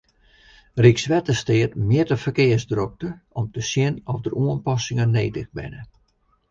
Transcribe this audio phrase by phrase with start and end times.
[0.85, 3.11] Rykswettersteat mjit de ferkearsdrokte
[3.41, 5.81] om te sjen oft der oanpassingen nedich binne.